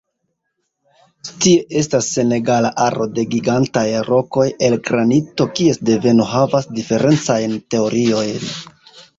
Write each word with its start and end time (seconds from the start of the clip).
Tie 1.43 1.57
estas 1.81 2.07
senegala 2.15 2.71
aro 2.87 3.07
de 3.19 3.25
gigantaj 3.35 3.85
rokoj 4.09 4.47
el 4.69 4.79
granito 4.89 5.47
kies 5.61 5.81
deveno 5.91 6.29
havas 6.33 6.69
diferencajn 6.81 7.59
teoriojn. 7.77 8.51